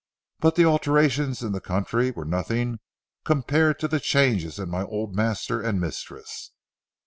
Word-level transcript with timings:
But 0.39 0.55
the 0.55 0.65
alterations 0.65 1.43
in 1.43 1.51
the 1.51 1.61
country 1.61 2.09
were 2.09 2.25
nothing 2.25 2.79
compared 3.23 3.77
to 3.81 3.87
the 3.87 3.99
changes 3.99 4.57
in 4.57 4.67
my 4.67 4.81
old 4.83 5.15
master 5.15 5.61
and 5.61 5.79
mistress. 5.79 6.49